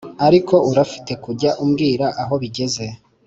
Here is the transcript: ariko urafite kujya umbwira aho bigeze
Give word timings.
ariko 0.27 0.55
urafite 0.71 1.11
kujya 1.23 1.51
umbwira 1.63 2.05
aho 2.21 2.33
bigeze 2.41 2.85